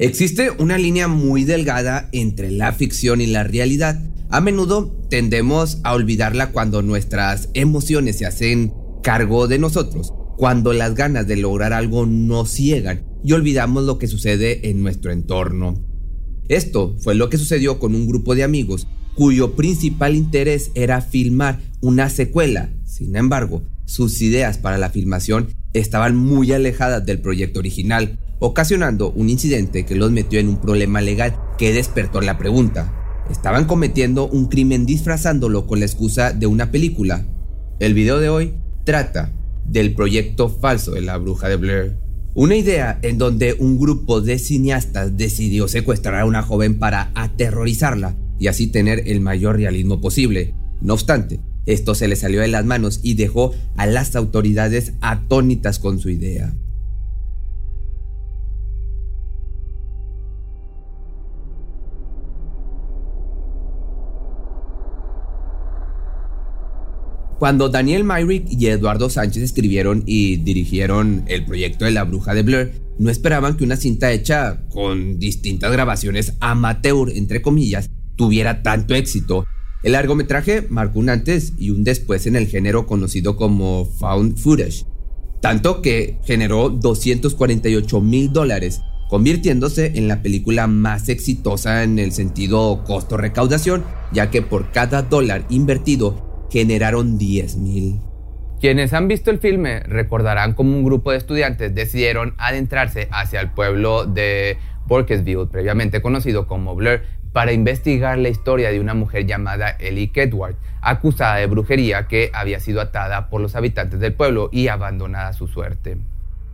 [0.00, 4.02] Existe una línea muy delgada entre la ficción y la realidad.
[4.30, 10.94] A menudo tendemos a olvidarla cuando nuestras emociones se hacen cargo de nosotros, cuando las
[10.94, 15.84] ganas de lograr algo nos ciegan y olvidamos lo que sucede en nuestro entorno.
[16.48, 21.60] Esto fue lo que sucedió con un grupo de amigos cuyo principal interés era filmar
[21.82, 22.72] una secuela.
[22.86, 29.30] Sin embargo, sus ideas para la filmación estaban muy alejadas del proyecto original, ocasionando un
[29.30, 32.92] incidente que los metió en un problema legal que despertó la pregunta.
[33.30, 37.24] ¿Estaban cometiendo un crimen disfrazándolo con la excusa de una película?
[37.78, 38.54] El video de hoy
[38.84, 39.32] trata
[39.64, 41.96] del proyecto falso de la bruja de Blair.
[42.34, 48.16] Una idea en donde un grupo de cineastas decidió secuestrar a una joven para aterrorizarla
[48.38, 50.54] y así tener el mayor realismo posible.
[50.80, 55.78] No obstante, esto se le salió de las manos y dejó a las autoridades atónitas
[55.78, 56.54] con su idea.
[67.40, 72.42] Cuando Daniel Myrick y Eduardo Sánchez escribieron y dirigieron el proyecto de la bruja de
[72.42, 78.94] Blair, no esperaban que una cinta hecha con distintas grabaciones amateur, entre comillas, tuviera tanto
[78.94, 79.46] éxito.
[79.82, 84.84] El largometraje marcó un antes y un después en el género conocido como found footage,
[85.40, 92.84] tanto que generó 248 mil dólares, convirtiéndose en la película más exitosa en el sentido
[92.84, 98.00] costo-recaudación, ya que por cada dólar invertido generaron 10.000.
[98.60, 103.50] Quienes han visto el filme recordarán cómo un grupo de estudiantes decidieron adentrarse hacia el
[103.50, 107.02] pueblo de Burkesville, previamente conocido como Blair,
[107.32, 112.60] para investigar la historia de una mujer llamada Ellie Kedward, acusada de brujería que había
[112.60, 115.96] sido atada por los habitantes del pueblo y abandonada a su suerte.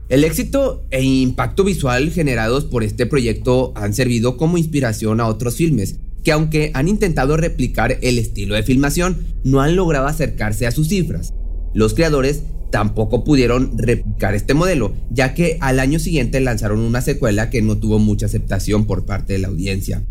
[0.08, 5.56] El éxito e impacto visual generados por este proyecto han servido como inspiración a otros
[5.56, 10.72] filmes, que aunque han intentado replicar el estilo de filmación, no han logrado acercarse a
[10.72, 11.32] sus cifras.
[11.72, 12.42] Los creadores
[12.72, 17.78] tampoco pudieron replicar este modelo, ya que al año siguiente lanzaron una secuela que no
[17.78, 20.02] tuvo mucha aceptación por parte de la audiencia.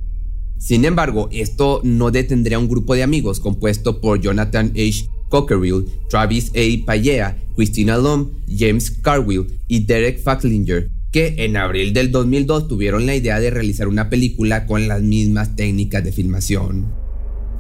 [0.58, 5.10] Sin embargo, esto no detendría a un grupo de amigos compuesto por Jonathan H.
[5.28, 6.86] Cockerill, Travis A.
[6.86, 13.16] Payea, Christina Lom, James Carwill y Derek Facklinger, que en abril del 2002 tuvieron la
[13.16, 17.05] idea de realizar una película con las mismas técnicas de filmación.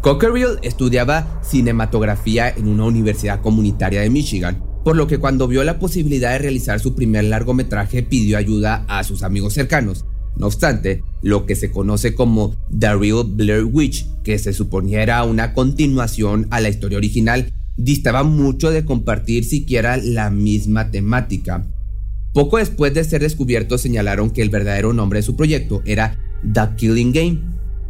[0.05, 5.79] Cockerill estudiaba cinematografía en una universidad comunitaria de Michigan, por lo que cuando vio la
[5.79, 10.05] posibilidad de realizar su primer largometraje pidió ayuda a sus amigos cercanos.
[10.37, 15.23] No obstante, lo que se conoce como The Real Blair Witch, que se suponía era
[15.23, 21.65] una continuación a la historia original, distaba mucho de compartir siquiera la misma temática.
[22.31, 26.19] Poco después de ser descubierto señalaron que el verdadero nombre de su proyecto era
[26.53, 27.39] The Killing Game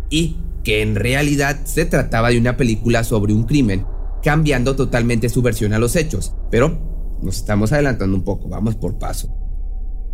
[0.10, 3.86] y que en realidad se trataba de una película sobre un crimen,
[4.22, 6.34] cambiando totalmente su versión a los hechos.
[6.52, 9.34] Pero nos estamos adelantando un poco, vamos por paso.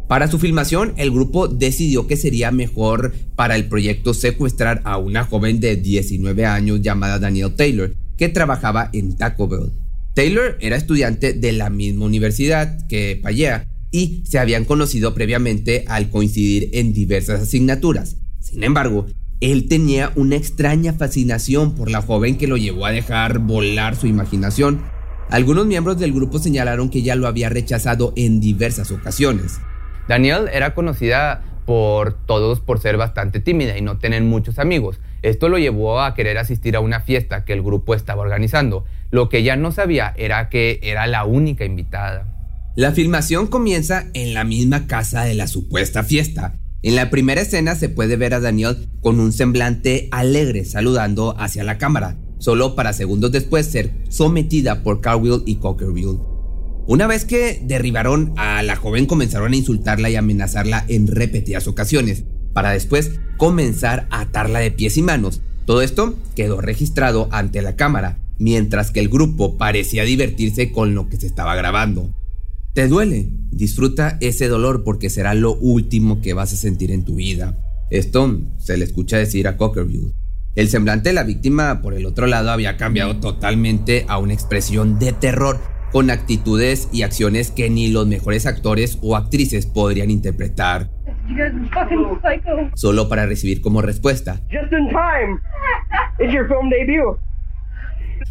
[0.07, 5.24] Para su filmación, el grupo decidió que sería mejor para el proyecto secuestrar a una
[5.24, 9.71] joven de 19 años llamada Danielle Taylor, que trabajaba en Taco Bell.
[10.13, 16.09] Taylor era estudiante de la misma universidad que Payea y se habían conocido previamente al
[16.09, 18.18] coincidir en diversas asignaturas.
[18.42, 19.06] Sin embargo,
[19.41, 24.05] él tenía una extraña fascinación por la joven que lo llevó a dejar volar su
[24.05, 24.83] imaginación.
[25.31, 29.59] Algunos miembros del grupo señalaron que ella lo había rechazado en diversas ocasiones.
[30.07, 34.99] Daniel era conocida por todos por ser bastante tímida y no tener muchos amigos.
[35.23, 38.85] Esto lo llevó a querer asistir a una fiesta que el grupo estaba organizando.
[39.09, 42.27] Lo que ella no sabía era que era la única invitada.
[42.75, 46.60] La filmación comienza en la misma casa de la supuesta fiesta.
[46.83, 51.63] En la primera escena se puede ver a Daniel con un semblante alegre saludando hacia
[51.63, 56.19] la cámara, solo para segundos después ser sometida por Carwill y Cockerville.
[56.87, 62.23] Una vez que derribaron a la joven comenzaron a insultarla y amenazarla en repetidas ocasiones,
[62.51, 65.41] para después comenzar a atarla de pies y manos.
[65.65, 71.09] Todo esto quedó registrado ante la cámara, mientras que el grupo parecía divertirse con lo
[71.09, 72.11] que se estaba grabando.
[72.73, 73.27] ¿Te duele?
[73.51, 77.57] Disfruta ese dolor porque será lo último que vas a sentir en tu vida.
[77.89, 80.13] Esto se le escucha decir a Cockerville.
[80.56, 85.00] El semblante de la víctima, por el otro lado, había cambiado totalmente a una expresión
[85.00, 85.59] de terror,
[85.91, 90.89] con actitudes y acciones que ni los mejores actores o actrices podrían interpretar.
[92.75, 94.39] Solo para recibir como respuesta.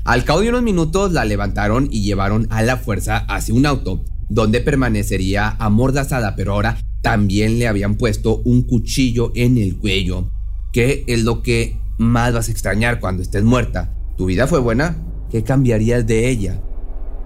[0.05, 4.03] Al cabo de unos minutos la levantaron y llevaron a la fuerza hacia un auto,
[4.31, 10.31] donde permanecería amordazada, pero ahora también le habían puesto un cuchillo en el cuello.
[10.73, 13.93] ¿Qué es lo que más vas a extrañar cuando estés muerta?
[14.17, 14.97] ¿Tu vida fue buena?
[15.31, 16.62] ¿Qué cambiarías de ella?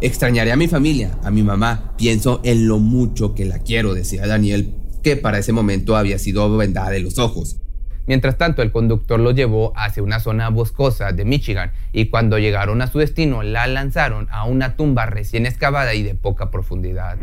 [0.00, 1.94] Extrañaré a mi familia, a mi mamá.
[1.98, 6.56] Pienso en lo mucho que la quiero, decía Daniel, que para ese momento había sido
[6.56, 7.58] vendada de los ojos.
[8.06, 12.82] Mientras tanto, el conductor lo llevó hacia una zona boscosa de Michigan y cuando llegaron
[12.82, 17.18] a su destino la lanzaron a una tumba recién excavada y de poca profundidad.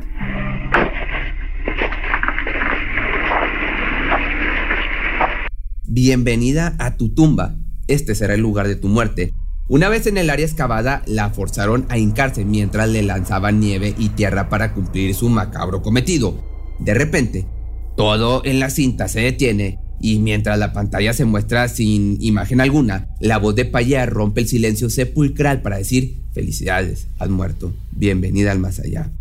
[5.84, 7.56] Bienvenida a tu tumba.
[7.88, 9.34] Este será el lugar de tu muerte.
[9.68, 14.10] Una vez en el área excavada, la forzaron a hincarse mientras le lanzaban nieve y
[14.10, 16.34] tierra para cumplir su macabro cometido.
[16.80, 17.46] De repente,
[17.96, 23.08] todo en la cinta se detiene y mientras la pantalla se muestra sin imagen alguna,
[23.20, 28.60] la voz de Payá rompe el silencio sepulcral para decir, felicidades, has muerto, bienvenida al
[28.60, 29.12] más allá.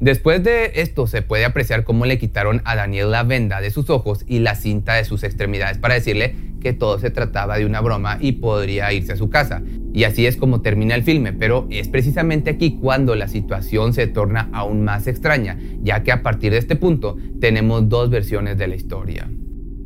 [0.00, 3.90] Después de esto se puede apreciar cómo le quitaron a Daniel la venda de sus
[3.90, 7.82] ojos y la cinta de sus extremidades para decirle que todo se trataba de una
[7.82, 9.60] broma y podría irse a su casa.
[9.92, 14.06] Y así es como termina el filme, pero es precisamente aquí cuando la situación se
[14.06, 18.68] torna aún más extraña, ya que a partir de este punto tenemos dos versiones de
[18.68, 19.28] la historia.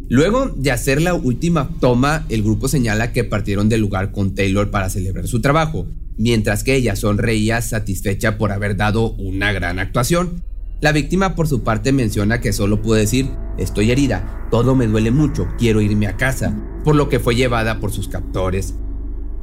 [0.08, 4.70] Luego de hacer la última toma, el grupo señala que partieron del lugar con Taylor
[4.70, 5.86] para celebrar su trabajo,
[6.18, 10.42] mientras que ella sonreía satisfecha por haber dado una gran actuación.
[10.82, 15.10] La víctima por su parte menciona que solo pudo decir, estoy herida, todo me duele
[15.10, 16.54] mucho, quiero irme a casa,
[16.84, 18.74] por lo que fue llevada por sus captores.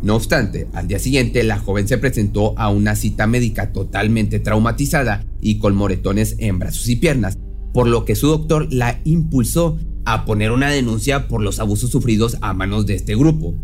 [0.04, 5.25] No obstante, al día siguiente la joven se presentó a una cita médica totalmente traumatizada
[5.42, 7.40] y con moretones en brazos y piernas,
[7.74, 12.38] por lo que su doctor la impulsó a poner una denuncia por los abusos sufridos
[12.42, 13.56] a manos de este grupo.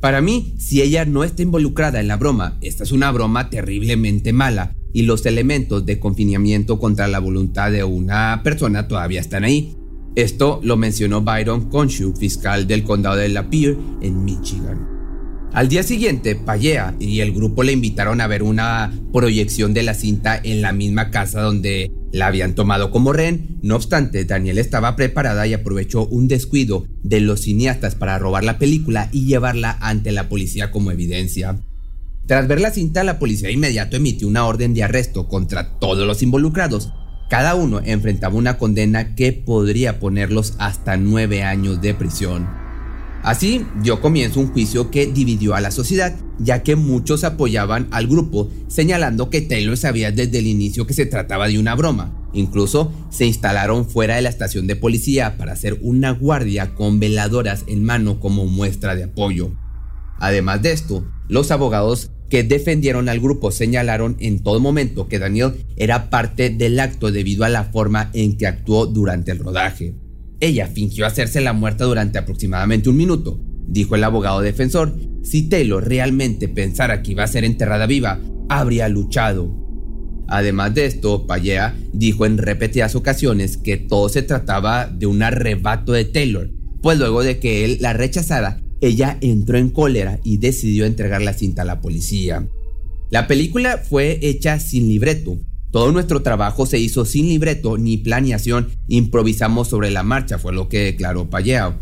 [0.00, 4.32] Para mí, si ella no está involucrada en la broma, esta es una broma terriblemente
[4.32, 9.76] mala y los elementos de confinamiento contra la voluntad de una persona todavía están ahí.
[10.14, 14.96] Esto lo mencionó Byron Conshu, fiscal del condado de Lapeer en Michigan.
[15.52, 19.94] Al día siguiente, Payea y el grupo le invitaron a ver una proyección de la
[19.94, 23.58] cinta en la misma casa donde la habían tomado como rehén.
[23.62, 28.58] No obstante, Daniel estaba preparada y aprovechó un descuido de los cineastas para robar la
[28.58, 31.58] película y llevarla ante la policía como evidencia.
[32.26, 36.22] Tras ver la cinta, la policía inmediato emitió una orden de arresto contra todos los
[36.22, 36.92] involucrados.
[37.30, 42.65] Cada uno enfrentaba una condena que podría ponerlos hasta nueve años de prisión.
[43.26, 48.06] Así dio comienzo un juicio que dividió a la sociedad, ya que muchos apoyaban al
[48.06, 52.14] grupo, señalando que Taylor sabía desde el inicio que se trataba de una broma.
[52.32, 57.64] Incluso se instalaron fuera de la estación de policía para hacer una guardia con veladoras
[57.66, 59.50] en mano como muestra de apoyo.
[60.20, 65.66] Además de esto, los abogados que defendieron al grupo señalaron en todo momento que Daniel
[65.76, 69.96] era parte del acto debido a la forma en que actuó durante el rodaje.
[70.40, 74.94] Ella fingió hacerse la muerta durante aproximadamente un minuto, dijo el abogado defensor.
[75.22, 79.66] Si Taylor realmente pensara que iba a ser enterrada viva, habría luchado.
[80.28, 85.92] Además de esto, Payea dijo en repetidas ocasiones que todo se trataba de un arrebato
[85.92, 86.50] de Taylor,
[86.82, 91.32] pues luego de que él la rechazara, ella entró en cólera y decidió entregar la
[91.32, 92.46] cinta a la policía.
[93.10, 95.38] La película fue hecha sin libreto,
[95.76, 100.70] Todo nuestro trabajo se hizo sin libreto ni planeación, improvisamos sobre la marcha, fue lo
[100.70, 101.74] que declaró Payao.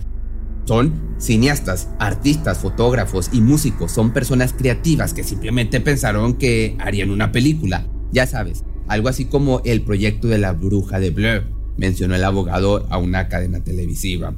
[0.65, 7.31] Son cineastas, artistas, fotógrafos y músicos, son personas creativas que simplemente pensaron que harían una
[7.31, 7.87] película.
[8.11, 11.45] Ya sabes, algo así como el proyecto de la bruja de Blur,
[11.77, 14.37] mencionó el abogado a una cadena televisiva.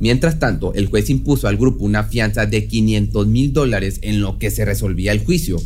[0.00, 4.40] Mientras tanto, el juez impuso al grupo una fianza de 500 mil dólares en lo
[4.40, 5.58] que se resolvía el juicio.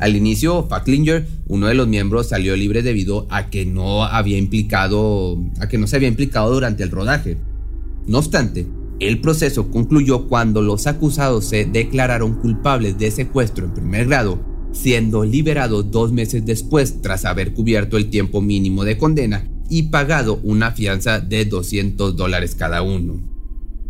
[0.00, 5.38] Al inicio, Facklinger, uno de los miembros, salió libre debido a que no había implicado,
[5.60, 7.36] a que no se había implicado durante el rodaje.
[8.06, 8.66] No obstante,
[8.98, 14.42] el proceso concluyó cuando los acusados se declararon culpables de secuestro en primer grado,
[14.72, 20.40] siendo liberados dos meses después tras haber cubierto el tiempo mínimo de condena y pagado
[20.42, 23.20] una fianza de 200 dólares cada uno.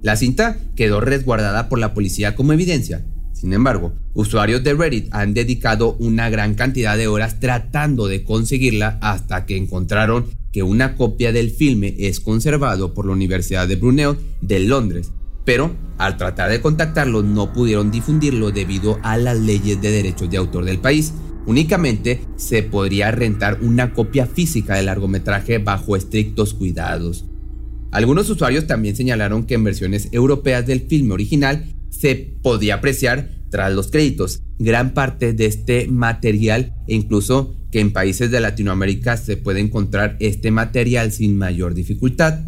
[0.02, 3.05] La cinta quedó resguardada por la policía como evidencia,
[3.40, 8.99] sin embargo, usuarios de Reddit han dedicado una gran cantidad de horas tratando de conseguirla
[9.00, 14.16] hasta que encontraron que una copia del filme es conservado por la Universidad de Brunel
[14.42, 15.11] de Londres,
[15.47, 20.37] pero al tratar de contactarlo no pudieron difundirlo debido a las leyes de derechos de
[20.37, 21.14] autor del país.
[21.47, 27.25] Únicamente se podría rentar una copia física del largometraje bajo estrictos cuidados.
[27.90, 33.73] Algunos usuarios también señalaron que en versiones europeas del filme original se podía apreciar tras
[33.73, 39.37] los créditos gran parte de este material e incluso que en países de Latinoamérica se
[39.37, 42.40] puede encontrar este material sin mayor dificultad.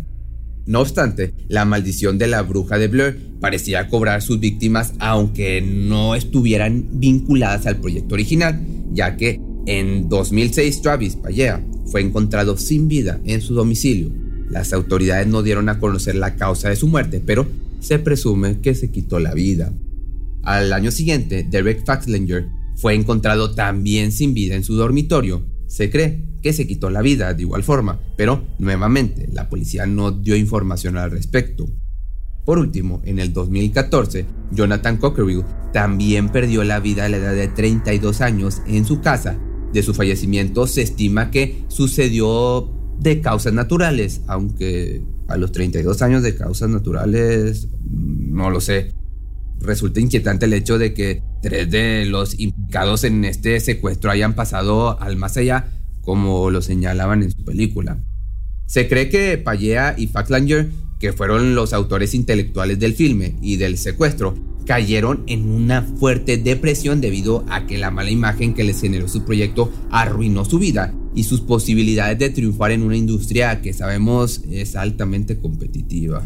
[0.66, 6.14] No obstante, la maldición de la bruja de Blur parecía cobrar sus víctimas aunque no
[6.14, 8.60] estuvieran vinculadas al proyecto original,
[8.92, 14.10] ya que en 2006 Travis Payea fue encontrado sin vida en su domicilio.
[14.50, 17.46] Las autoridades no dieron a conocer la causa de su muerte, pero
[17.82, 19.72] se presume que se quitó la vida.
[20.42, 25.44] Al año siguiente, Derek Faxlinger fue encontrado también sin vida en su dormitorio.
[25.66, 30.10] Se cree que se quitó la vida de igual forma, pero nuevamente la policía no
[30.12, 31.68] dio información al respecto.
[32.44, 37.48] Por último, en el 2014, Jonathan Cockerill también perdió la vida a la edad de
[37.48, 39.38] 32 años en su casa.
[39.72, 46.22] De su fallecimiento se estima que sucedió de causas naturales, aunque a los 32 años
[46.22, 48.92] de causas naturales, mm, no lo sé.
[49.60, 55.00] Resulta inquietante el hecho de que tres de los implicados en este secuestro hayan pasado
[55.00, 55.68] al más allá,
[56.00, 57.98] como lo señalaban en su película.
[58.66, 63.78] Se cree que Pallea y Facklanger, que fueron los autores intelectuales del filme y del
[63.78, 64.34] secuestro,
[64.66, 69.24] cayeron en una fuerte depresión debido a que la mala imagen que les generó su
[69.24, 74.76] proyecto arruinó su vida y sus posibilidades de triunfar en una industria que sabemos es
[74.76, 76.22] altamente competitiva.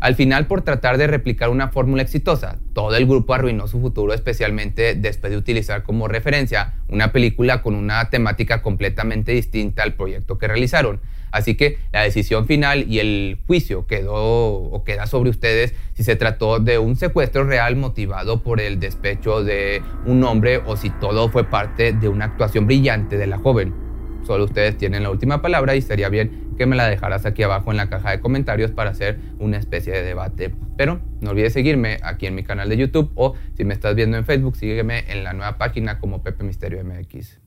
[0.00, 4.14] Al final, por tratar de replicar una fórmula exitosa, todo el grupo arruinó su futuro,
[4.14, 10.38] especialmente después de utilizar como referencia una película con una temática completamente distinta al proyecto
[10.38, 11.00] que realizaron.
[11.32, 16.16] Así que la decisión final y el juicio quedó o queda sobre ustedes si se
[16.16, 21.28] trató de un secuestro real motivado por el despecho de un hombre o si todo
[21.28, 23.89] fue parte de una actuación brillante de la joven.
[24.22, 27.70] Solo ustedes tienen la última palabra y sería bien que me la dejaras aquí abajo
[27.70, 30.54] en la caja de comentarios para hacer una especie de debate.
[30.76, 34.16] Pero no olvides seguirme aquí en mi canal de YouTube o si me estás viendo
[34.16, 37.40] en Facebook, sígueme en la nueva página como Pepe Misterio MX.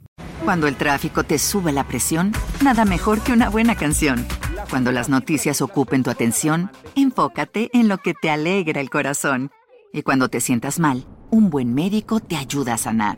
[0.43, 2.31] Cuando el tráfico te sube la presión,
[2.63, 4.25] nada mejor que una buena canción.
[4.69, 9.51] Cuando las noticias ocupen tu atención, enfócate en lo que te alegra el corazón.
[9.93, 13.17] Y cuando te sientas mal, un buen médico te ayuda a sanar.